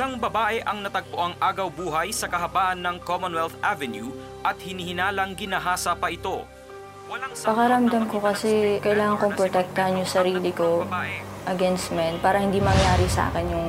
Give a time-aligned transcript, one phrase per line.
[0.00, 4.08] Isang babae ang natagpuang agaw buhay sa kahabaan ng Commonwealth Avenue
[4.40, 6.46] at hinihinalang ginahasa pa ito.
[7.44, 10.88] Pakaramdam ko kasi kailangan kong protektahan yung sarili ko
[11.44, 13.68] against men para hindi mangyari sa akin yung,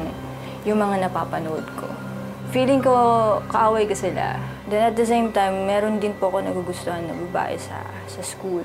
[0.63, 1.89] yung mga napapanood ko.
[2.55, 2.93] Feeling ko
[3.51, 4.37] kaaway ko sila.
[4.71, 8.63] Then at the same time, meron din po ako nagugustuhan na babae sa, sa school.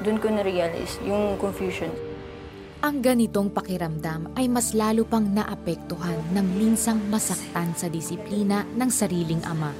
[0.00, 1.92] Doon ko na-realize yung confusion.
[2.80, 9.44] Ang ganitong pakiramdam ay mas lalo pang naapektuhan ng minsang masaktan sa disiplina ng sariling
[9.44, 9.76] ama.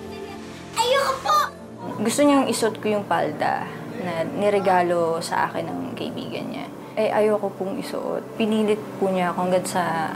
[1.97, 3.65] Gusto niyang isot ko yung palda
[4.05, 6.67] na niregalo sa akin ng kaibigan niya.
[7.01, 8.21] Eh, ayoko pong isuot.
[8.37, 10.13] Pinilit po niya ako hanggang sa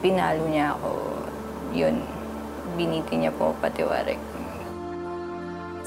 [0.00, 0.90] pinalo niya ako.
[1.76, 2.00] Yun,
[2.80, 4.39] biniti niya po patiwarek.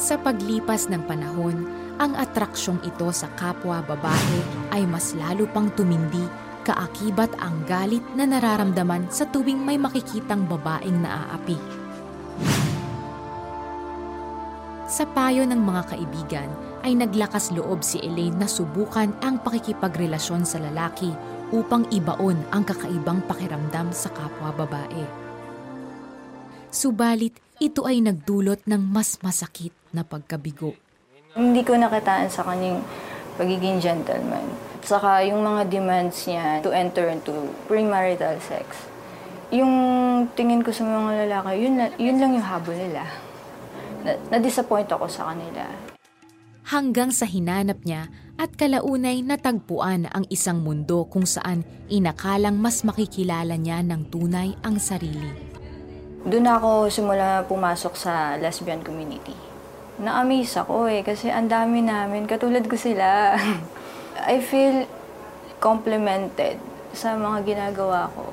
[0.04, 1.64] Sa paglipas ng panahon,
[1.96, 4.40] ang atraksyong ito sa kapwa babae
[4.76, 6.28] ay mas lalo pang tumindi
[6.68, 11.56] kaakibat ang galit na nararamdaman sa tuwing may makikitang babaeng naaapi.
[14.92, 16.52] Sa payo ng mga kaibigan
[16.84, 21.16] ay naglakas loob si Elaine na subukan ang pakikipagrelasyon sa lalaki
[21.56, 25.23] upang ibaon ang kakaibang pakiramdam sa kapwa babae.
[26.74, 30.74] Subalit, ito ay nagdulot ng mas masakit na pagkabigo.
[31.38, 32.82] Hindi ko nakitaan sa kanyang
[33.38, 34.42] pagiging gentleman.
[34.82, 37.30] At saka yung mga demands niya to enter into
[37.70, 38.90] premarital sex.
[39.54, 39.70] Yung
[40.34, 43.06] tingin ko sa mga lalaki, yun, yun lang yung habol nila.
[44.02, 45.70] Na- Na-disappoint ako sa kanila.
[46.64, 53.60] hanggang sa hinanap niya at kalaunay natagpuan ang isang mundo kung saan inakalang mas makikilala
[53.60, 55.53] niya ng tunay ang sarili.
[56.24, 59.36] Doon ako simula pumasok sa lesbian community.
[60.00, 63.36] Na-amaze ako eh, kasi ang dami namin, katulad ko sila.
[64.32, 64.88] I feel
[65.60, 66.64] complimented
[66.96, 68.32] sa mga ginagawa ko.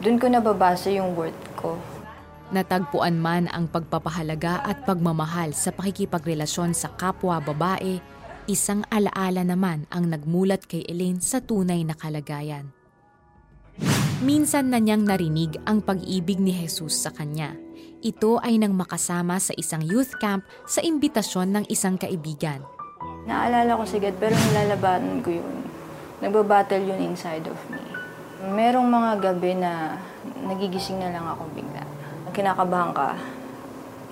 [0.00, 1.76] Doon ko nababasa yung worth ko.
[2.56, 8.00] Natagpuan man ang pagpapahalaga at pagmamahal sa pakikipagrelasyon sa kapwa babae,
[8.48, 12.79] isang alaala naman ang nagmulat kay Elaine sa tunay na kalagayan.
[14.20, 17.56] Minsan na niyang narinig ang pag-ibig ni Jesus sa kanya.
[18.00, 22.64] Ito ay nang makasama sa isang youth camp sa imbitasyon ng isang kaibigan.
[23.28, 25.64] Naalala ko si pero nilalabanan ko yun.
[26.20, 27.80] Nagbabattle yun inside of me.
[28.40, 30.00] Merong mga gabi na
[30.44, 31.84] nagigising na lang ako bigla.
[32.32, 33.16] Kinakabahan ka.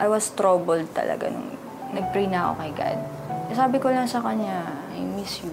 [0.01, 1.53] I was troubled talaga nung
[1.93, 2.99] nag-pray na ako kay God.
[3.57, 5.53] Sabi ko lang sa kanya, I miss you.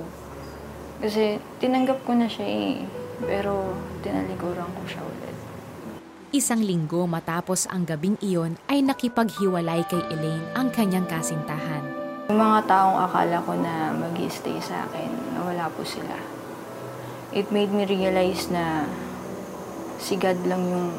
[1.00, 2.84] Kasi tinanggap ko na siya eh.
[3.24, 3.72] Pero
[4.04, 5.36] tinalikuran ko siya ulit.
[6.36, 11.86] Isang linggo matapos ang gabing iyon ay nakipaghiwalay kay Elaine ang kanyang kasintahan.
[12.28, 16.18] Yung mga taong akala ko na mag stay sa akin, nawala po sila.
[17.32, 18.90] It made me realize na
[20.02, 20.90] si God lang yung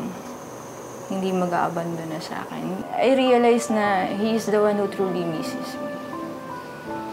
[1.11, 2.87] hindi mag-aabandon na sa akin.
[2.95, 5.91] I realized na He is the one who truly misses me.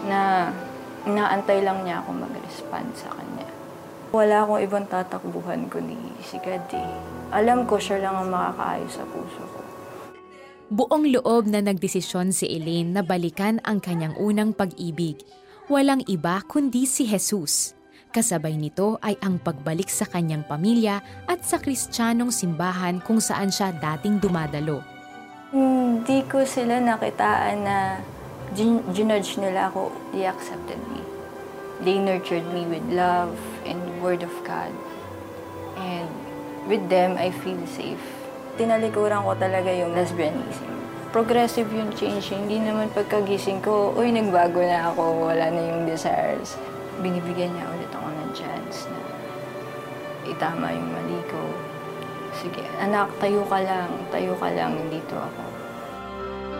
[0.06, 0.54] Na
[1.02, 3.33] inaantay lang niya ako mag-respond sa Kanya.
[4.14, 6.86] Wala akong ibang tatakbuhan kundi si God eh.
[7.34, 9.58] Alam ko siya lang ang makakaayos sa puso ko.
[10.70, 15.18] Buong loob na nagdesisyon si Elaine na balikan ang kanyang unang pag-ibig.
[15.66, 17.74] Walang iba kundi si Jesus.
[18.14, 23.74] Kasabay nito ay ang pagbalik sa kanyang pamilya at sa kristyanong simbahan kung saan siya
[23.74, 24.78] dating dumadalo.
[25.50, 27.98] Hindi ko sila nakitaan na
[28.54, 29.90] gin- ginudge nila ako.
[30.14, 31.02] They accepted me.
[31.82, 33.34] They nurtured me with love
[33.66, 34.68] and word of God.
[35.80, 36.12] And
[36.68, 38.04] with them, I feel safe.
[38.60, 40.68] Tinalikuran ko talaga yung lesbianism.
[41.08, 42.28] Progressive yung change.
[42.28, 46.60] Hindi naman pagkagising ko, uy, nagbago na ako, wala na yung desires.
[47.00, 49.00] Binibigyan niya ulit ako ng chance na
[50.28, 51.40] itama yung mali ko.
[52.36, 55.53] Sige, anak, tayo ka lang, tayo ka lang, nandito ako.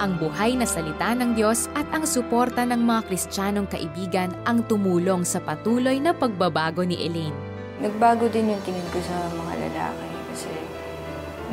[0.03, 5.23] Ang buhay na salita ng Diyos at ang suporta ng mga kristyanong kaibigan ang tumulong
[5.23, 7.37] sa patuloy na pagbabago ni Elaine.
[7.79, 10.51] Nagbago din yung tingin ko sa mga lalaki kasi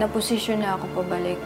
[0.02, 1.38] naposisyon na ako pabalik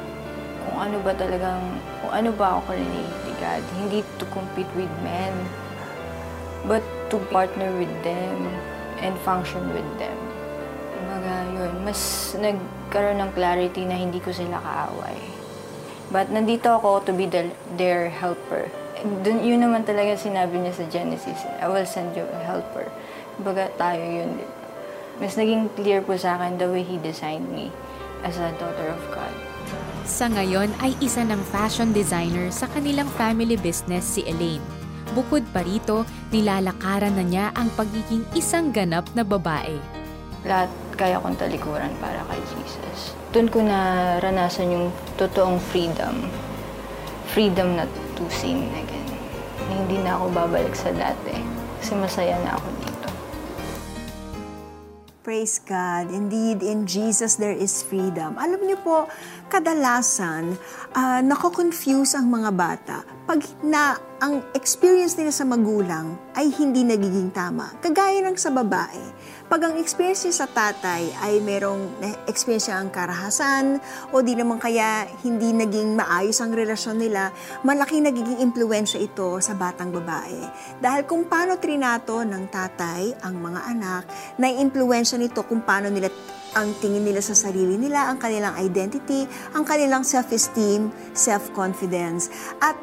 [0.65, 1.61] kung ano ba talagang,
[1.99, 3.63] kung ano ba ako relate to God.
[3.75, 5.35] Hindi to compete with men,
[6.63, 6.81] but
[7.11, 8.39] to partner with them
[9.03, 10.15] and function with them.
[10.95, 11.99] Kumbaga, yun, mas
[12.39, 15.34] nagkaroon ng clarity na hindi ko sila kaaway.
[16.13, 18.69] But nandito ako to be the, their helper.
[19.25, 22.89] Dun, yun naman talaga sinabi niya sa Genesis, I will send you a helper.
[23.37, 24.41] Kumbaga, tayo yun.
[25.17, 27.71] Mas naging clear po sa akin the way He designed me
[28.25, 29.33] as a daughter of God.
[30.05, 34.61] Sa ngayon ay isa ng fashion designer sa kanilang family business si Elaine.
[35.17, 39.77] Bukod pa rito, nilalakaran na niya ang pagiging isang ganap na babae.
[40.45, 43.13] Lahat kaya kong talikuran para kay Jesus.
[43.35, 44.87] Doon ko naranasan yung
[45.19, 46.31] totoong freedom.
[47.29, 47.83] Freedom na
[48.15, 49.11] to sin again.
[49.67, 51.35] Hindi na ako babalik sa dati.
[51.83, 53.07] Kasi masaya na ako dito.
[55.25, 56.13] Praise God.
[56.13, 58.37] Indeed, in Jesus there is freedom.
[58.37, 59.09] Alam niyo po,
[59.47, 60.57] kadalasan,
[60.95, 67.33] uh, nako-confuse ang mga bata pag na ang experience nila sa magulang ay hindi nagiging
[67.33, 67.73] tama.
[67.81, 69.01] Kagaya ng sa babae.
[69.45, 73.81] Pag ang experience sa tatay ay merong experience ang karahasan
[74.13, 77.33] o di naman kaya hindi naging maayos ang relasyon nila,
[77.65, 80.45] malaking nagiging impluensya ito sa batang babae.
[80.81, 84.03] Dahil kung paano trinato ng tatay ang mga anak,
[84.37, 86.09] na impluensya nito kung paano nila
[86.55, 92.31] ang tingin nila sa sarili nila, ang kanilang identity, ang kanilang self-esteem, self-confidence.
[92.63, 92.79] At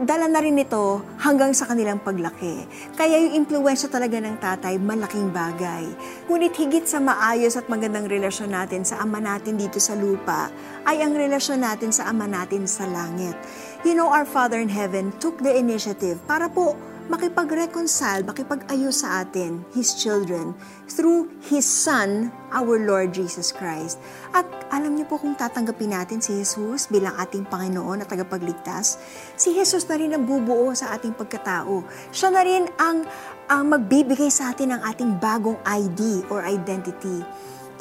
[0.00, 2.64] dala na rin ito hanggang sa kanilang paglaki.
[2.96, 5.84] Kaya yung impluensya talaga ng tatay, malaking bagay.
[6.24, 10.48] Ngunit higit sa maayos at magandang relasyon natin sa ama natin dito sa lupa,
[10.88, 13.36] ay ang relasyon natin sa ama natin sa langit.
[13.84, 16.76] You know, our Father in Heaven took the initiative para po
[17.10, 20.54] makipag-reconcile, makipag-ayos sa atin, His children,
[20.86, 23.98] through His Son, our Lord Jesus Christ.
[24.30, 29.02] At alam niyo po kung tatanggapin natin si Jesus bilang ating Panginoon at tagapagligtas,
[29.34, 31.82] si Jesus na rin ang bubuo sa ating pagkatao.
[32.14, 33.02] Siya na rin ang,
[33.50, 37.26] ang magbibigay sa atin ng ating bagong ID or identity.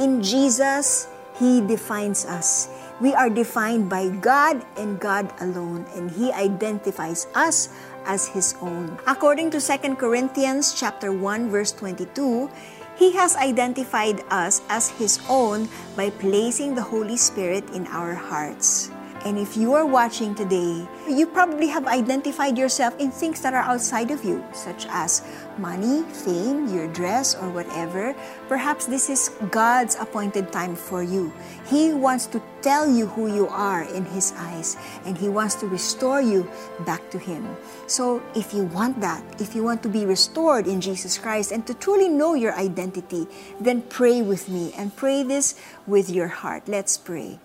[0.01, 1.05] In Jesus,
[1.37, 2.67] He defines us.
[2.99, 7.71] We are defined by God and God alone, and He identifies us
[8.09, 8.97] as his own.
[9.05, 12.49] According to 2 Corinthians chapter 1 verse 22,
[12.97, 18.91] he has identified us as his own by placing the Holy Spirit in our hearts.
[19.25, 23.67] And if you are watching today, you probably have identified yourself in things that are
[23.67, 25.21] outside of you, such as
[25.57, 28.15] money, fame, your dress, or whatever.
[28.47, 31.33] Perhaps this is God's appointed time for you.
[31.67, 35.67] He wants to tell you who you are in His eyes, and He wants to
[35.67, 36.49] restore you
[36.85, 37.43] back to Him.
[37.87, 41.67] So, if you want that, if you want to be restored in Jesus Christ and
[41.67, 43.27] to truly know your identity,
[43.59, 46.67] then pray with me and pray this with your heart.
[46.67, 47.39] Let's pray.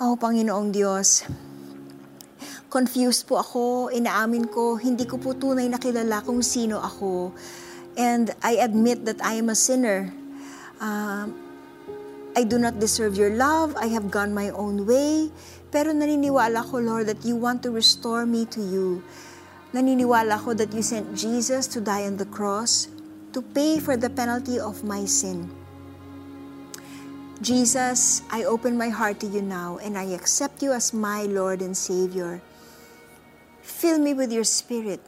[0.00, 1.28] Oh, Panginoong Diyos,
[2.72, 7.36] confused po ako, inaamin ko, hindi ko po tunay nakilala kung sino ako.
[8.00, 10.08] And I admit that I am a sinner.
[10.80, 11.28] Uh,
[12.32, 13.76] I do not deserve your love.
[13.76, 15.28] I have gone my own way.
[15.68, 19.04] Pero naniniwala ko, Lord, that you want to restore me to you.
[19.76, 22.88] Naniniwala ko that you sent Jesus to die on the cross
[23.36, 25.52] to pay for the penalty of my sin.
[27.42, 31.60] Jesus, I open my heart to you now and I accept you as my Lord
[31.60, 32.40] and Savior.
[33.62, 35.00] Fill me with your Spirit.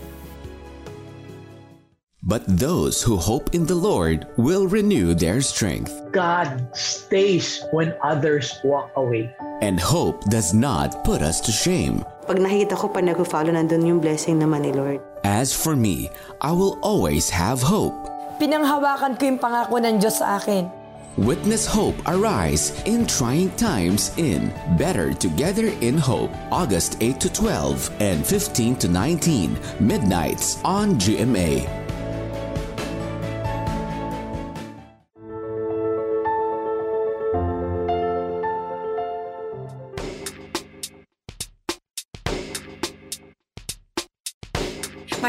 [2.22, 5.90] But those who hope in the Lord will renew their strength.
[6.14, 9.34] God stays when others walk away.
[9.58, 12.06] And hope does not put us to shame.
[12.30, 15.02] Pag nakikita ko pa nag-follow, nandun yung blessing naman ni Lord.
[15.26, 17.94] As for me, I will always have hope.
[18.38, 20.70] Pinanghawakan ko yung pangako ng Diyos sa akin.
[21.18, 24.48] Witness hope arise in trying times in
[24.78, 31.81] Better Together in Hope, August 8 to 12 and 15 to 19, midnights on GMA.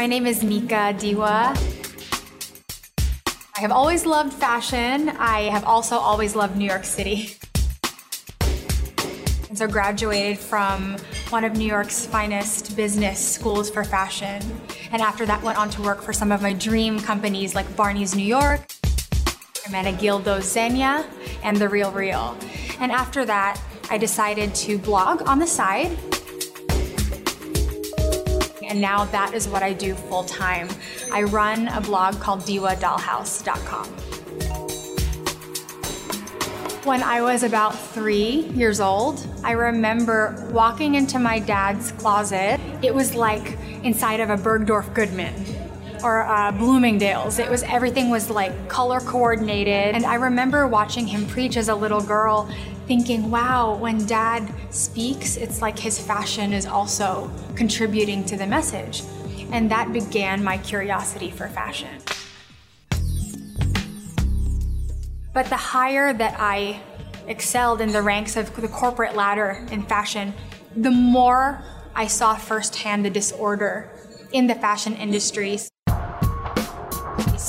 [0.04, 1.56] My name is Nika Diwa.
[3.56, 5.08] I have always loved fashion.
[5.08, 7.38] I have also always loved New York City.
[9.48, 10.98] And so graduated from
[11.30, 14.42] one of New York's finest business schools for fashion.
[14.92, 18.14] And after that went on to work for some of my dream companies like Barney's
[18.14, 18.60] New York,
[19.64, 21.06] Hermenegildo Zegna,
[21.42, 22.36] and The Real Real.
[22.78, 23.58] And after that,
[23.88, 25.96] I decided to blog on the side.
[28.74, 30.68] And now that is what I do full time.
[31.12, 33.86] I run a blog called DiwaDollhouse.com.
[36.82, 42.58] When I was about three years old, I remember walking into my dad's closet.
[42.82, 45.53] It was like inside of a Bergdorf Goodman
[46.04, 47.38] or uh, Bloomingdale's.
[47.38, 51.74] It was everything was like color coordinated, and I remember watching him preach as a
[51.74, 52.48] little girl,
[52.86, 59.02] thinking, "Wow, when Dad speaks, it's like his fashion is also contributing to the message,"
[59.50, 61.88] and that began my curiosity for fashion.
[65.32, 66.80] But the higher that I
[67.26, 70.34] excelled in the ranks of the corporate ladder in fashion,
[70.76, 73.90] the more I saw firsthand the disorder
[74.32, 75.58] in the fashion industry,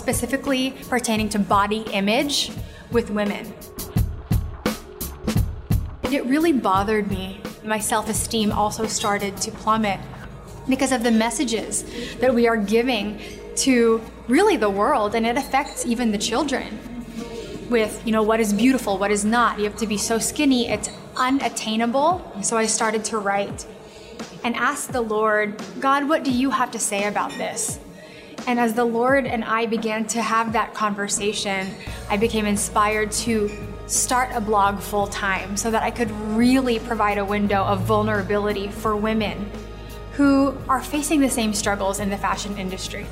[0.06, 2.52] specifically pertaining to body image
[2.92, 3.52] with women.
[6.12, 7.42] It really bothered me.
[7.64, 10.00] My self esteem also started to plummet
[10.70, 11.84] because of the messages
[12.18, 13.20] that we are giving
[13.66, 16.68] to really the world, and it affects even the children
[17.72, 19.58] with, you know, what is beautiful, what is not.
[19.58, 22.22] You have to be so skinny, it's unattainable.
[22.44, 23.66] So I started to write
[24.44, 27.80] and ask the Lord, God, what do you have to say about this?
[28.48, 31.68] And as the Lord and I began to have that conversation,
[32.10, 33.50] I became inspired to
[33.88, 38.68] start a blog full time so that I could really provide a window of vulnerability
[38.68, 39.50] for women
[40.14, 43.06] who are facing the same struggles in the fashion industry.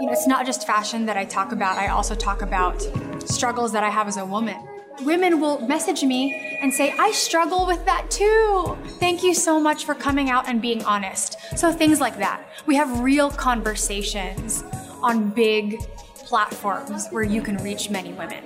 [0.00, 2.82] You know, it's not just fashion that I talk about, I also talk about
[3.24, 4.68] struggles that I have as a woman.
[5.00, 8.76] Women will message me and say, I struggle with that too.
[9.00, 11.38] Thank you so much for coming out and being honest.
[11.56, 12.44] So, things like that.
[12.66, 14.62] We have real conversations
[15.02, 15.80] on big
[16.14, 18.44] platforms where you can reach many women.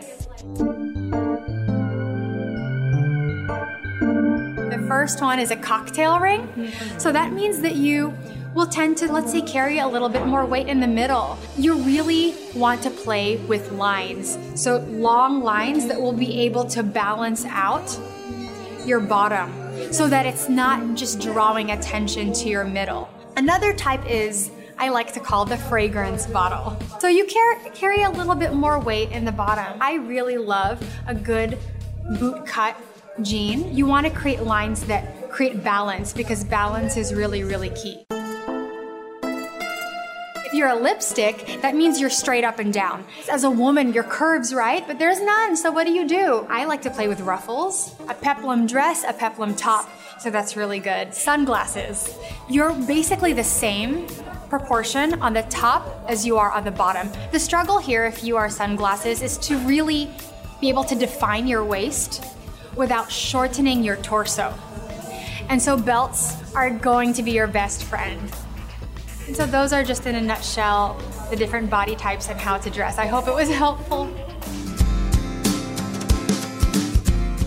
[4.71, 6.73] The first one is a cocktail ring.
[6.99, 8.15] So, that means that you
[8.57, 11.39] will tend to, let's say, carry a little bit more weight in the middle.
[11.59, 14.39] You really want to play with lines.
[14.55, 18.01] So, long lines that will be able to balance out
[18.87, 19.53] your bottom
[19.93, 23.11] so that it's not just drawing attention to your middle.
[23.37, 26.79] Another type is I like to call the fragrance bottle.
[26.99, 29.79] So you car- carry a little bit more weight in the bottom.
[29.83, 31.59] I really love a good
[32.19, 32.77] boot cut
[33.21, 33.77] jean.
[33.77, 38.07] You want to create lines that create balance because balance is really, really key.
[40.57, 43.05] You're a lipstick, that means you're straight up and down.
[43.31, 44.83] As a woman, your curves, right?
[44.87, 46.47] But there's none, so what do you do?
[46.49, 49.87] I like to play with ruffles, a peplum dress, a peplum top,
[50.19, 51.13] so that's really good.
[51.13, 52.17] Sunglasses.
[52.49, 54.07] You're basically the same
[54.49, 57.11] proportion on the top as you are on the bottom.
[57.33, 60.11] The struggle here, if you are sunglasses, is to really
[60.63, 62.25] be able to define your waist
[62.77, 64.55] without shortening your torso.
[65.51, 68.33] And so belts are going to be your best friend.
[69.27, 72.71] And so those are just in a nutshell the different body types and how to
[72.71, 72.99] dress.
[72.99, 74.05] I hope it was helpful.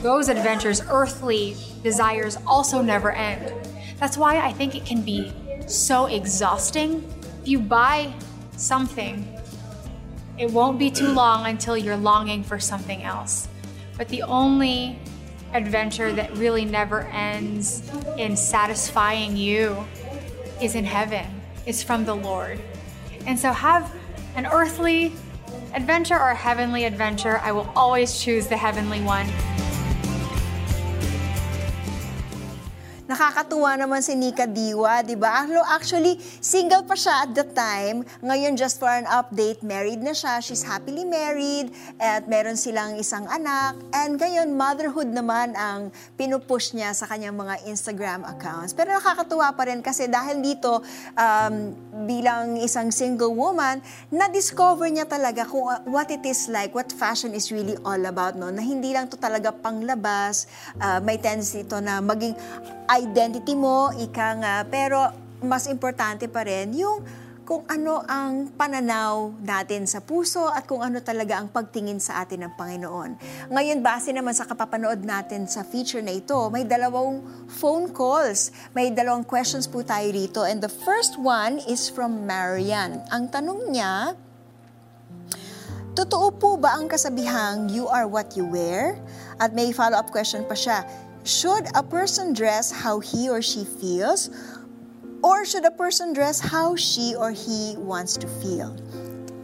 [0.02, 3.54] Those adventures, earthly desires also never end.
[3.98, 5.32] That's why I think it can be
[5.68, 7.04] so exhausting.
[7.42, 8.14] If you buy
[8.58, 9.28] something,
[10.38, 13.48] it won't be too long until you're longing for something else.
[13.98, 15.00] But the only
[15.54, 19.86] adventure that really never ends in satisfying you
[20.62, 21.39] is in heaven.
[21.70, 22.60] It's from the Lord.
[23.28, 23.94] And so have
[24.36, 25.14] an earthly
[25.76, 27.38] adventure or a heavenly adventure.
[27.44, 29.28] I will always choose the heavenly one.
[33.20, 35.44] Nakakatuwa naman si Nika Diwa, di ba?
[35.76, 38.08] Actually, single pa siya at the time.
[38.24, 40.40] Ngayon, just for an update, married na siya.
[40.40, 41.68] She's happily married
[42.00, 43.76] at meron silang isang anak.
[43.92, 48.72] And ngayon, motherhood naman ang pinupush niya sa kanyang mga Instagram accounts.
[48.72, 50.80] Pero nakakatuwa pa rin kasi dahil dito,
[51.20, 51.76] um,
[52.08, 53.84] bilang isang single woman,
[54.16, 58.40] na-discover niya talaga kung uh, what it is like, what fashion is really all about,
[58.40, 58.48] no?
[58.48, 60.48] Na hindi lang to talaga panglabas,
[60.80, 62.32] uh, may tendency ito na maging
[63.10, 65.10] identity mo, ika nga, pero
[65.42, 67.02] mas importante pa rin yung
[67.42, 72.46] kung ano ang pananaw natin sa puso at kung ano talaga ang pagtingin sa atin
[72.46, 73.18] ng Panginoon.
[73.50, 78.54] Ngayon, base naman sa kapapanood natin sa feature na ito, may dalawang phone calls.
[78.78, 80.46] May dalawang questions po tayo rito.
[80.46, 83.02] And the first one is from Marian.
[83.10, 84.14] Ang tanong niya,
[85.98, 88.96] Totoo po ba ang kasabihang, you are what you wear?
[89.36, 90.88] At may follow-up question pa siya,
[91.30, 94.30] should a person dress how he or she feels?
[95.22, 98.74] Or should a person dress how she or he wants to feel?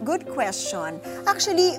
[0.03, 0.99] Good question.
[1.27, 1.77] Actually,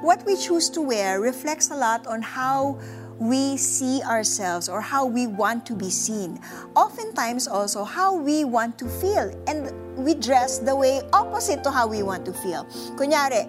[0.00, 2.80] what we choose to wear reflects a lot on how
[3.18, 6.40] we see ourselves or how we want to be seen.
[6.74, 11.86] Oftentimes also how we want to feel and we dress the way opposite to how
[11.86, 12.64] we want to feel.
[12.96, 13.46] Kunyari,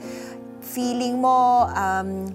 [0.61, 2.29] feeling mo um,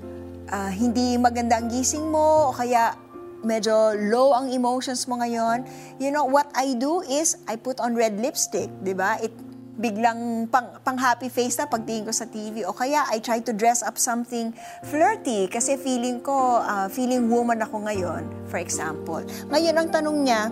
[0.51, 2.97] uh, hindi maganda ang gising mo o kaya
[3.43, 5.67] medyo low ang emotions mo ngayon,
[6.03, 9.19] you know, what I do is I put on red lipstick, di ba?
[9.23, 9.35] It
[9.79, 13.55] biglang pang, pang happy face na pagtingin ko sa TV o kaya I try to
[13.55, 14.51] dress up something
[14.83, 19.23] flirty kasi feeling ko, uh, feeling woman ako ngayon, for example.
[19.55, 20.51] Ngayon, ang tanong niya,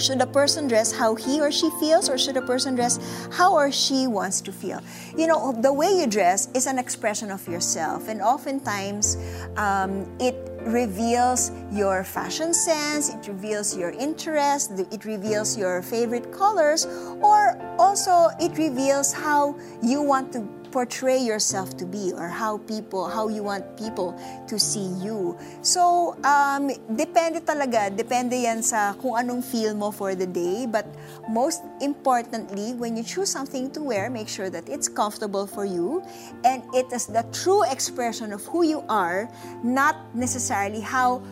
[0.00, 2.96] should a person dress how he or she feels, or should a person dress
[3.36, 4.80] how or she wants to feel?
[5.12, 9.20] You know, the way you dress is an expression of yourself, and oftentimes
[9.60, 16.86] um, it reveals your fashion sense, it reveals your interest, it reveals your favorite colors,
[17.20, 23.08] or also it reveals how you want to portray yourself to be or how people,
[23.08, 24.14] how you want people
[24.48, 25.36] to see you.
[25.62, 30.66] So, um, depende talaga, depende yan sa kung anong feel mo for the day.
[30.66, 30.86] But
[31.28, 36.02] most importantly, when you choose something to wear, make sure that it's comfortable for you
[36.44, 39.28] and it is the true expression of who you are,
[39.62, 41.22] not necessarily how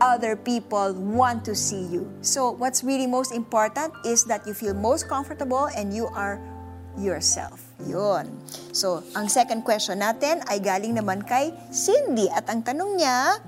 [0.00, 2.04] other people want to see you.
[2.20, 6.40] So, what's really most important is that you feel most comfortable and you are
[7.00, 7.60] yourself.
[7.84, 8.28] Yun.
[8.72, 13.40] So, ang second question natin ay galing naman kay Cindy at ang tanong niya,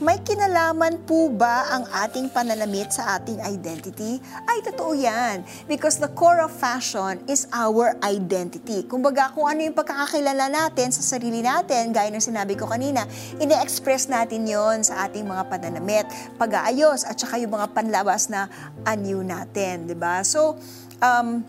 [0.00, 4.16] may kinalaman po ba ang ating pananamit sa ating identity?
[4.48, 5.44] Ay, totoo yan.
[5.68, 8.88] Because the core of fashion is our identity.
[8.88, 13.04] Kumbaga, kung ano yung pagkakakilala natin sa sarili natin, gaya ng sinabi ko kanina,
[13.44, 16.08] ine-express natin yon sa ating mga pananamit,
[16.40, 18.48] pag-aayos, at saka yung mga panlabas na
[18.88, 19.84] anyo natin.
[19.84, 20.14] ba diba?
[20.24, 20.56] So,
[21.04, 21.44] um,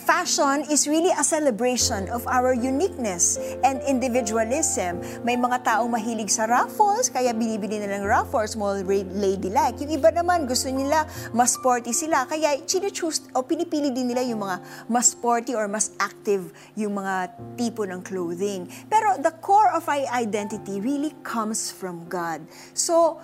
[0.00, 5.04] fashion is really a celebration of our uniqueness and individualism.
[5.20, 9.76] May mga taong mahilig sa ruffles, kaya binibili nilang ruffles, small ladylike.
[9.84, 11.04] Yung iba naman, gusto nila
[11.36, 14.56] mas sporty sila, kaya choose o pinipili din nila yung mga
[14.88, 18.64] mas sporty or mas active yung mga tipo ng clothing.
[18.88, 22.40] Pero the core of our identity really comes from God.
[22.72, 23.20] So,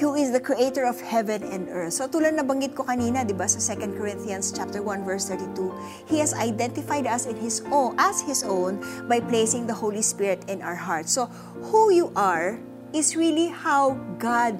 [0.00, 1.92] who is the creator of heaven and earth.
[1.92, 5.70] So tulad na banggit ko kanina, 'di ba, sa 2 Corinthians chapter 1 verse 32,
[6.08, 10.40] he has identified us in his own as his own by placing the Holy Spirit
[10.48, 11.12] in our hearts.
[11.12, 11.28] So
[11.68, 12.56] who you are
[12.96, 14.56] is really how God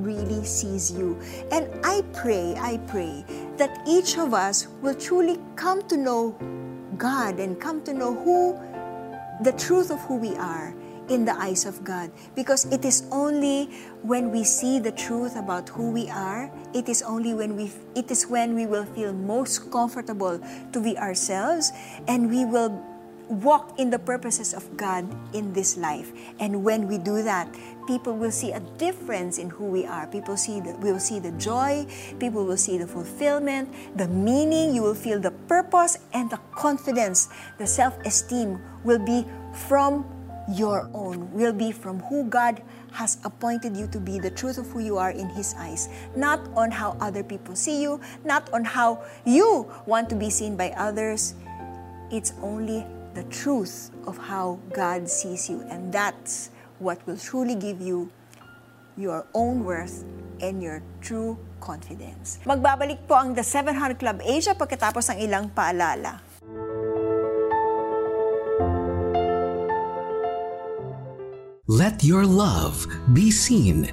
[0.00, 1.16] really sees you.
[1.52, 3.24] And I pray, I pray
[3.56, 6.36] that each of us will truly come to know
[6.96, 8.56] God and come to know who
[9.44, 10.72] the truth of who we are
[11.08, 12.10] in the eyes of God.
[12.34, 13.66] Because it is only
[14.02, 18.10] when we see the truth about who we are, it is only when we it
[18.10, 20.40] is when we will feel most comfortable
[20.72, 21.72] to be ourselves
[22.06, 22.70] and we will
[23.28, 26.12] walk in the purposes of God in this life.
[26.38, 27.52] And when we do that,
[27.86, 30.06] people will see a difference in who we are.
[30.06, 31.86] People see that will see the joy,
[32.20, 37.28] people will see the fulfillment, the meaning, you will feel the purpose and the confidence,
[37.58, 39.26] the self-esteem will be
[39.66, 40.06] from
[40.48, 44.66] your own will be from who God has appointed you to be, the truth of
[44.70, 48.64] who you are in His eyes, not on how other people see you, not on
[48.64, 51.34] how you want to be seen by others.
[52.10, 57.80] It's only the truth of how God sees you, and that's what will truly give
[57.80, 58.12] you
[58.96, 60.04] your own worth
[60.40, 62.38] and your true confidence.
[62.44, 66.25] Magbabalik po ang The 700 Club Asia pagkatapos ng ilang paalala.
[71.68, 73.90] Let your love be seen,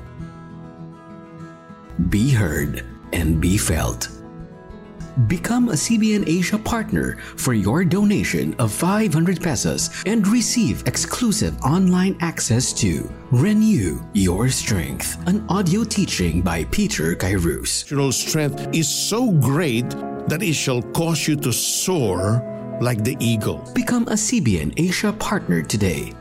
[2.09, 4.09] be heard, and be felt.
[5.25, 12.15] Become a CBN Asia partner for your donation of 500 pesos and receive exclusive online
[12.19, 18.13] access to Renew Your Strength, an audio teaching by Peter Kairos.
[18.13, 19.89] Strength is so great
[20.27, 22.37] that it shall cause you to soar
[22.79, 23.67] like the eagle.
[23.73, 26.13] Become a CBN Asia partner today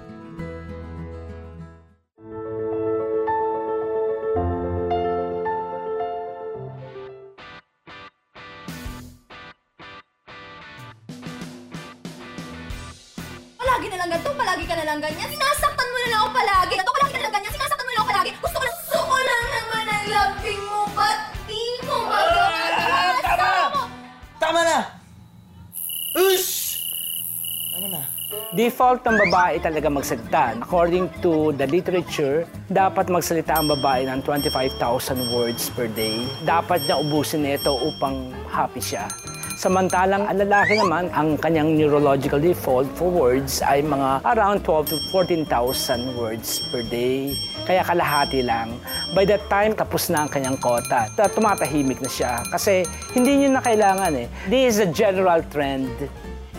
[28.92, 30.52] Default ng babae talaga magsalita.
[30.61, 36.20] According to the literature, dapat magsalita ang babae ng 25,000 words per day.
[36.44, 39.09] Dapat niya ubusin ito upang happy siya.
[39.57, 44.96] Samantalang ang lalaki naman, ang kanyang neurological default for words ay mga around 12 to
[45.09, 47.33] 14,000 words per day.
[47.64, 48.76] Kaya kalahati lang.
[49.16, 51.09] By that time, tapos na ang kanyang kota.
[51.16, 52.44] Ta- Tumatahimik na siya.
[52.44, 52.85] Kasi
[53.16, 54.28] hindi niyo na kailangan eh.
[54.52, 55.88] This is a general trend.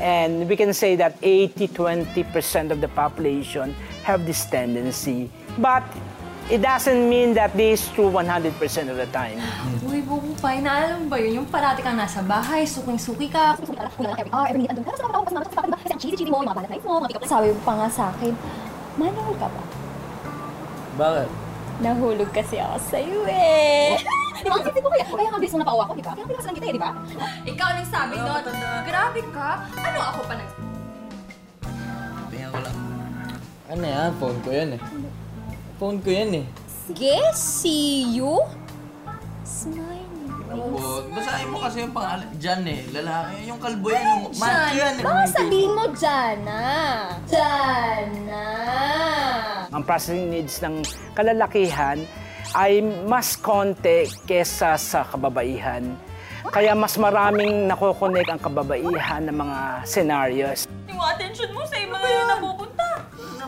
[0.04, 3.72] And we can say that 80-20% of the population
[4.04, 5.32] have this tendency.
[5.56, 5.88] But
[6.52, 8.52] it doesn't mean that this is true 100%
[8.92, 9.40] of the time.
[9.88, 11.40] Uy, buko pa, inaalam ba yun?
[11.40, 13.56] Yung parati kang nasa bahay, suking-suki ka.
[17.24, 18.36] Sabi mo pa nga sa akin,
[19.00, 19.62] manahol ka ba?
[21.00, 21.30] Bakit?
[21.80, 24.04] Nahulog kasi ako sa'yo eh.
[24.44, 24.56] Di ba?
[24.60, 25.06] Ang sisi ko kaya.
[25.08, 26.12] Kaya nga bilis mo napauwa ko, di ba?
[26.12, 26.92] Kaya pinasalan kita eh, di ba?
[27.52, 28.44] Ikaw nang sabi doon.
[28.84, 29.50] Grabe ka.
[29.80, 30.50] Ano ako pa nag...
[32.28, 32.78] Tingnan ko lang.
[33.72, 34.12] Ano yan?
[34.20, 34.82] Phone ko yan eh.
[35.80, 36.46] Phone ko yan eh.
[36.68, 38.44] Sige, see you.
[39.48, 40.04] Smile.
[40.54, 42.28] Ako, basahin mo kasi yung pangalan.
[42.38, 43.50] Jan eh, lalaki.
[43.50, 45.04] Yung kalbo yan, yung macho yan eh.
[45.08, 46.62] Baka sabihin mo Jana.
[47.26, 48.46] Jana.
[49.74, 50.86] Ang processing needs ng
[51.18, 52.06] kalalakihan
[52.54, 55.82] ay mas konti kesa sa kababaihan.
[56.54, 60.70] Kaya mas maraming nakokonek ang kababaihan ng mga scenarios.
[60.86, 62.88] Yung attention mo sa iba ngayon napupunta.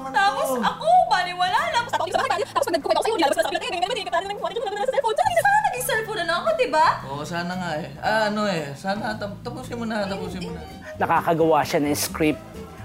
[0.09, 1.85] Tapos ako, baliwala lang.
[1.85, 4.87] Tapos pag nag-comment ako sa'yo, nilalabas na sa akin, ganyan, ganyan, ganyan, ganyan, ganyan, ganyan,
[4.87, 5.17] sa cellphone.
[5.19, 6.87] Sana, naging cellphone na ako, di ba?
[7.05, 7.87] Oo, sana nga eh.
[8.01, 8.63] Ah, ano eh.
[8.73, 10.61] Sana, tap- tapusin mo na, tapusin mo na.
[10.95, 12.41] Nakakagawa siya ng script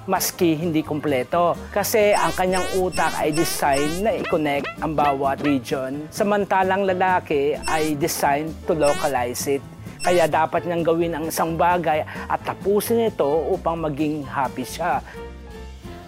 [0.09, 1.59] maski hindi kumpleto.
[1.69, 6.09] Kasi ang kanyang utak ay design na i-connect ang bawat region.
[6.09, 9.65] Samantalang lalaki ay design to localize it.
[10.01, 15.05] Kaya dapat niyang gawin ang isang bagay at tapusin ito upang maging happy siya.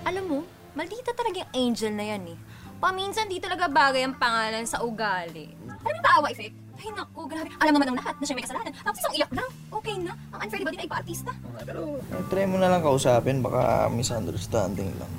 [0.08, 0.38] Alam mo,
[0.72, 2.38] maldita talaga yung angel na yan eh.
[2.80, 5.52] Paminsan di talaga bagay ang pangalan sa ugali.
[5.84, 6.56] Alam mo taawa effect?
[6.82, 7.46] Ay naku, grabe.
[7.62, 8.74] Alam naman ng lahat na siya may kasalanan.
[8.74, 9.46] Tapos isang iyak lang.
[9.70, 10.18] Okay na.
[10.34, 11.30] Ang unfair di ba din ay pa-artista?
[11.62, 13.38] Pero, try mo na lang kausapin.
[13.38, 15.12] Baka misunderstanding lang.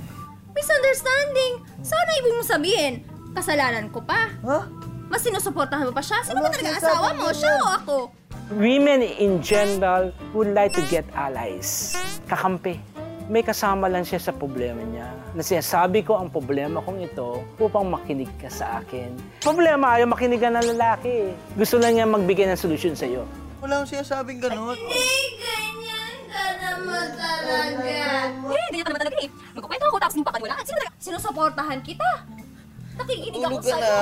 [0.52, 1.64] Misunderstanding.
[1.80, 2.94] Sana ibig mo sabihin,
[3.32, 4.28] kasalanan ko pa.
[4.44, 4.60] Ha?
[5.08, 6.20] Mas sinusuportahan mo pa siya?
[6.28, 7.32] Sino ba talaga asawa mo?
[7.32, 7.96] Siya o ako?
[8.60, 11.96] Women in general would like to get allies.
[12.28, 12.93] Kakampi.
[13.34, 15.10] May kasama lang siya sa problema niya.
[15.34, 19.10] Na sinasabi ko ang problema kong ito upang makinig ka sa akin.
[19.42, 21.34] Problema, ayaw makinig ka ng lalaki.
[21.58, 23.26] Gusto lang niya magbigay ng solusyon sa iyo.
[23.58, 24.78] Wala akong sinasabing ganun.
[24.78, 27.90] ganyan ka naman talaga.
[28.54, 29.30] Eh, ganyan ka naman talaga eh.
[29.58, 30.66] Magkukwento ako tapos yung papaniwalaan.
[30.70, 30.94] Sino talaga?
[31.02, 32.10] Sinusuportahan kita.
[32.94, 33.82] Nakikinig ako Tulog ka sa'yo.
[33.82, 33.96] na.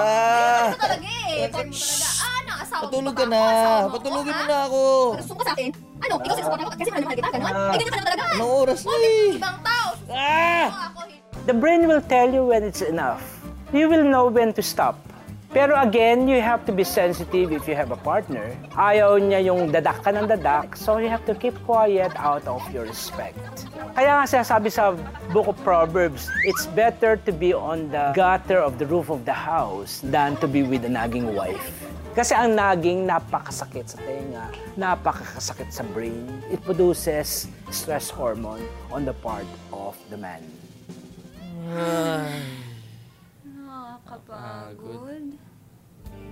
[0.67, 1.47] Ka talaga eh.
[1.47, 3.41] Pag mo talaga, ah, naasawa mo Patulog ka na.
[3.89, 4.81] Patulogin mo na ako.
[5.15, 5.69] Gusto ko sa akin?
[6.01, 6.13] Ano?
[6.17, 7.45] Ikaw sinusuportahan ko kasi mahal na mahal kita, ganun?
[7.45, 8.23] Eh, ganyan ka naman talaga.
[8.31, 9.31] Anong oras na Bakit eh?
[9.37, 9.87] Ibang tao.
[10.11, 10.67] Ah!
[10.91, 11.17] Ako, hindi.
[11.41, 13.23] The brain will tell you when it's enough.
[13.71, 14.99] You will know when to stop.
[15.51, 18.55] Pero again, you have to be sensitive if you have a partner.
[18.71, 22.63] Ayaw niya yung dadak ka ng dadak, so you have to keep quiet out of
[22.71, 23.35] your respect.
[23.91, 24.95] Kaya nga sinasabi sa
[25.35, 29.35] Book of Proverbs, it's better to be on the gutter of the roof of the
[29.35, 31.83] house than to be with a nagging wife.
[32.15, 36.31] Kasi ang naging napakasakit sa tenga, napakasakit sa brain.
[36.47, 40.43] It produces stress hormone on the part of the man.
[44.11, 45.39] Nakakapagod.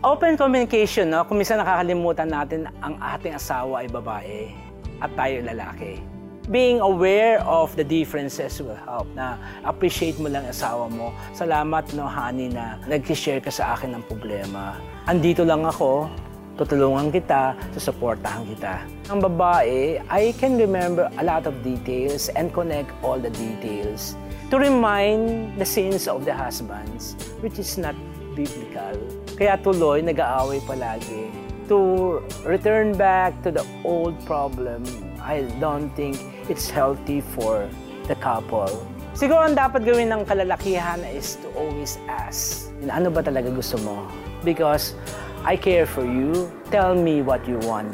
[0.03, 1.23] Open communication, no?
[1.23, 4.51] Kung minsan nakakalimutan natin ang ating asawa ay babae
[4.99, 6.03] at tayo lalaki.
[6.51, 11.15] Being aware of the differences will help na appreciate mo lang ang asawa mo.
[11.31, 14.75] Salamat, no, honey, na nag-share ka sa akin ng problema.
[15.07, 16.11] Andito lang ako,
[16.59, 18.83] tutulungan kita, susuportahan kita.
[19.07, 24.57] Ang babae, I can remember a lot of details and connect all the details to
[24.57, 27.93] remind the sins of the husbands, which is not
[28.33, 28.97] biblical.
[29.37, 31.29] Kaya tuloy, nag-aaway palagi.
[31.69, 34.81] To return back to the old problem,
[35.21, 36.17] I don't think
[36.49, 37.69] it's healthy for
[38.09, 38.73] the couple.
[39.13, 44.09] Siguro ang dapat gawin ng kalalakihan is to always ask, ano ba talaga gusto mo?
[44.41, 44.97] Because
[45.45, 46.49] I care for you.
[46.73, 47.93] Tell me what you want.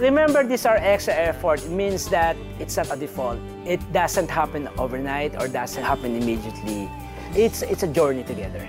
[0.00, 1.60] Remember, these are extra effort.
[1.60, 3.36] It means that it's not a default.
[3.68, 6.88] It doesn't happen overnight or doesn't happen immediately.
[7.36, 8.64] It's, it's a journey together.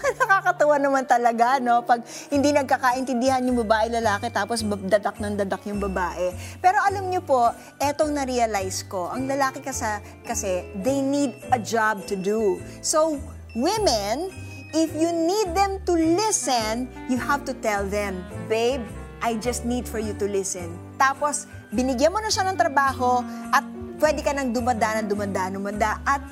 [0.24, 1.84] Nakakatawa naman talaga, no?
[1.84, 6.32] Pag hindi nagkakaintindihan yung babae lalaki, tapos dadak ng dadak yung babae.
[6.64, 12.00] Pero alam niyo po, etong na-realize ko, ang lalaki kasi, kasi they need a job
[12.08, 12.56] to do.
[12.80, 13.20] So,
[13.52, 14.32] women,
[14.72, 18.80] if you need them to listen, you have to tell them, babe,
[19.20, 20.72] I just need for you to listen.
[20.96, 23.20] Tapos, binigyan mo na siya ng trabaho
[23.52, 23.64] at
[24.00, 26.24] pwede ka nang dumada ng dumanda, dumanda at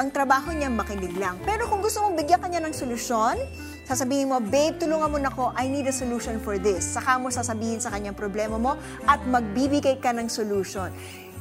[0.00, 1.36] ang trabaho niya makinig lang.
[1.44, 3.36] Pero kung gusto mong bigyan kanya ng solusyon,
[3.84, 6.96] sasabihin mo, babe, tulungan mo na ako, I need a solution for this.
[6.96, 10.88] Saka mo sasabihin sa kanyang problema mo at magbibigay ka ng solution.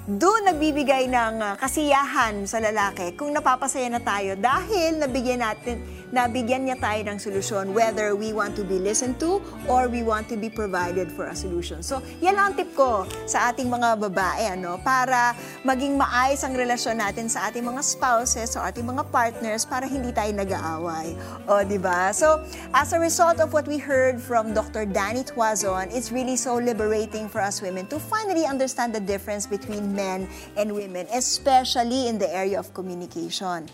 [0.01, 5.77] Doon nagbibigay ng uh, kasiyahan sa lalaki kung napapasaya na tayo dahil nabigyan natin
[6.11, 10.27] nabigyan niya tayo ng solusyon whether we want to be listened to or we want
[10.27, 11.79] to be provided for a solution.
[11.79, 15.31] So, yan lang ang tip ko sa ating mga babae ano para
[15.63, 20.11] maging maayos ang relasyon natin sa ating mga spouses o ating mga partners para hindi
[20.11, 21.15] tayo nag-aaway.
[21.47, 22.11] O, di ba?
[22.11, 22.43] So,
[22.75, 24.83] as a result of what we heard from Dr.
[24.83, 29.95] Danny Tuazon, it's really so liberating for us women to finally understand the difference between
[29.95, 30.27] men
[30.59, 33.71] and women, especially in the area of communication.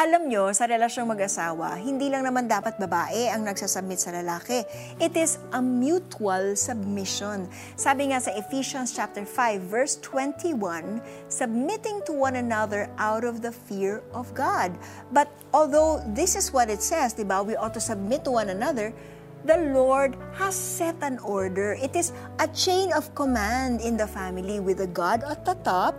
[0.00, 4.64] Alam nyo, sa relasyong mag-asawa, hindi lang naman dapat babae ang nagsasubmit sa lalaki.
[4.96, 7.44] It is a mutual submission.
[7.76, 13.52] Sabi nga sa Ephesians chapter 5 verse 21, submitting to one another out of the
[13.52, 14.72] fear of God.
[15.12, 18.48] But although this is what it says, di ba, we ought to submit to one
[18.48, 18.96] another,
[19.44, 21.76] the Lord has set an order.
[21.76, 25.92] It is a chain of command in the family with the God at the top,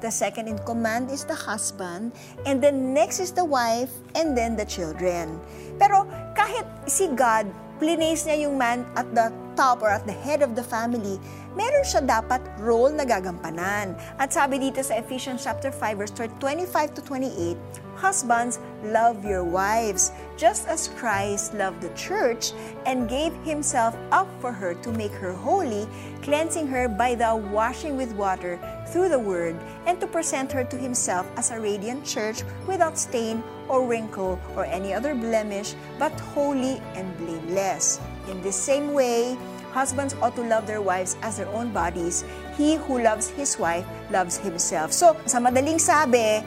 [0.00, 2.16] The second in command is the husband,
[2.48, 5.36] and then next is the wife, and then the children.
[5.76, 7.44] Pero kahit si God,
[7.76, 9.28] place niya yung man at the
[9.60, 11.20] top or at the head of the family,
[11.52, 13.92] meron siya dapat role na gagampanan.
[14.16, 17.56] At sabi dito sa Ephesians chapter 5 verse 25 to 28,
[18.00, 20.08] Husbands, love your wives,
[20.40, 22.56] just as Christ loved the church
[22.88, 25.84] and gave himself up for her to make her holy,
[26.24, 28.56] cleansing her by the washing with water
[28.90, 29.54] through the word,
[29.86, 34.66] and to present her to himself as a radiant church without stain or wrinkle or
[34.66, 38.02] any other blemish, but holy and blameless.
[38.28, 39.38] In the same way,
[39.70, 42.26] husbands ought to love their wives as their own bodies.
[42.58, 44.92] He who loves his wife loves himself.
[44.92, 46.42] So, sa madaling sabi,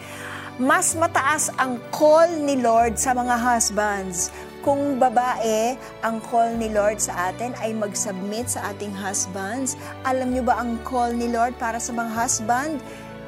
[0.60, 4.30] mas mataas ang call ni Lord sa mga husbands.
[4.64, 5.76] Kung babae,
[6.08, 9.76] ang call ni Lord sa atin ay mag-submit sa ating husbands.
[10.08, 12.80] Alam niyo ba ang call ni Lord para sa mga husband?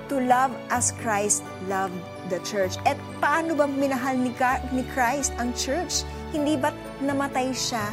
[0.08, 2.00] To love as Christ loved
[2.32, 2.80] the church.
[2.88, 4.32] At paano ba minahal ni,
[4.72, 6.08] ni Christ ang church?
[6.32, 7.84] Hindi ba't namatay siya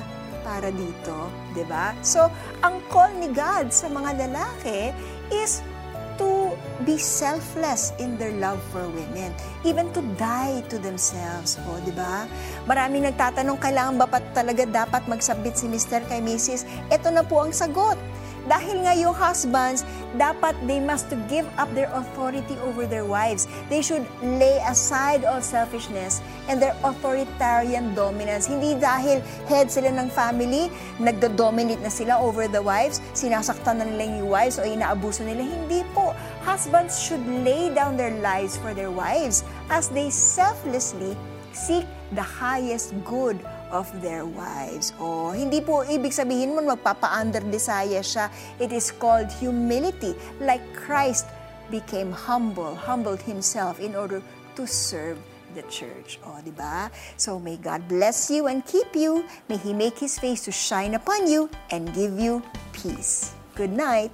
[0.46, 1.26] para dito?
[1.26, 1.50] ba?
[1.58, 1.86] Diba?
[2.06, 2.30] So,
[2.62, 4.94] ang call ni God sa mga lalaki
[5.34, 5.66] is
[6.22, 6.54] to
[6.86, 9.34] be selfless in their love for women.
[9.66, 11.58] Even to die to themselves.
[11.66, 12.30] O, di ba?
[12.70, 16.06] Maraming nagtatanong, kailangan ba pa talaga dapat magsabit si Mr.
[16.06, 16.62] kay Mrs.?
[16.94, 17.98] Ito na po ang sagot.
[18.50, 19.86] Dahil nga yung husbands,
[20.18, 23.46] dapat they must to give up their authority over their wives.
[23.70, 28.50] They should lay aside all selfishness and their authoritarian dominance.
[28.50, 34.20] Hindi dahil head sila ng family, nagdo-dominate na sila over the wives, sinasaktan na nila
[34.20, 35.46] yung wives o inaabuso nila.
[35.46, 36.12] Hindi po.
[36.42, 41.14] Husbands should lay down their lives for their wives as they selflessly
[41.52, 41.84] seek
[42.16, 43.38] the highest good
[43.72, 44.92] of their wives.
[45.00, 48.28] O, hindi po ibig sabihin mo magpapa-under desire siya.
[48.60, 51.26] It is called humility, like Christ
[51.72, 54.20] became humble, humbled himself in order
[54.54, 55.16] to serve
[55.56, 56.20] the church.
[56.24, 56.92] O, di ba?
[57.16, 59.24] So, may God bless you and keep you.
[59.48, 63.32] May He make His face to shine upon you and give you peace.
[63.56, 64.12] Good night.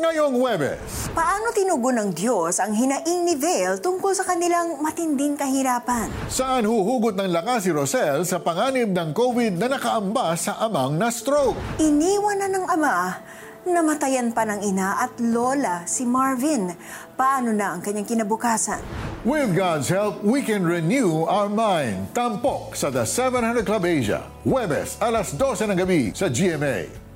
[0.00, 1.12] Ngayong Webes.
[1.12, 6.08] Paano tinugon ng Diyos ang hinaing ni Vale tungkol sa kanilang matinding kahirapan?
[6.24, 11.60] Saan huhugot ng lakas si Rosel sa panganib ng COVID na nakaamba sa amang na-stroke?
[11.84, 13.20] Iniwan na ng ama,
[13.68, 16.72] namatayan pa ng ina at lola si Marvin.
[17.12, 18.80] Paano na ang kanyang kinabukasan?
[19.28, 22.08] With God's help, we can renew our mind.
[22.16, 24.24] Tampok sa The 700 Club Asia.
[24.48, 27.09] Webes, alas 12 ng gabi sa GMA.